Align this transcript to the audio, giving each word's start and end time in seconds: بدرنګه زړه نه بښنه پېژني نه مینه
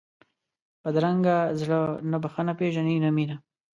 بدرنګه 0.83 1.37
زړه 1.59 1.79
نه 2.11 2.17
بښنه 2.23 2.53
پېژني 2.59 2.95
نه 3.03 3.09
مینه 3.15 3.37